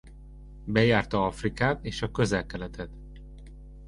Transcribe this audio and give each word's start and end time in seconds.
Bejárta 0.65 1.25
Afrikát 1.25 1.85
és 1.85 2.01
a 2.01 2.11
Közel-Keletet. 2.11 2.89